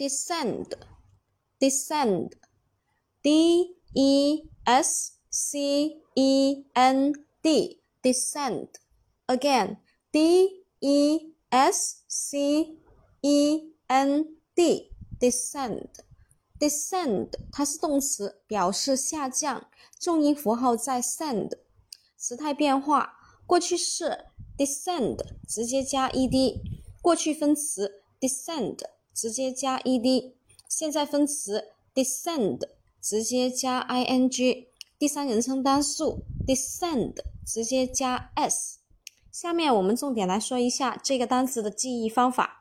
[0.00, 0.74] descend
[1.60, 2.32] descend
[3.22, 8.68] d e s c e n d descend
[9.26, 9.76] again
[10.10, 10.50] d
[10.80, 12.78] e s c
[13.20, 14.24] e n
[14.54, 14.90] d
[15.20, 15.90] descend
[16.58, 19.66] descend 它是动词，表示下降，
[19.98, 21.52] 重音符号在 send。
[22.18, 23.14] 时态变化，
[23.46, 24.26] 过去式
[24.56, 26.58] descend 直接加 ed，
[27.02, 28.78] 过去分词 descend。
[29.14, 30.34] 直接加 e d，
[30.68, 32.60] 现在分词 descend，
[33.02, 37.14] 直接加 i n g，第三人称单数 descend，
[37.46, 38.78] 直接加 s。
[39.32, 42.59] 下面我们重点来说一下这个单词的记忆方法。